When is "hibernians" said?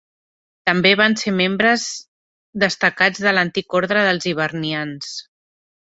4.33-5.17